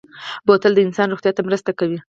[0.45, 1.99] بوتل د انسان روغتیا ته مرسته کوي.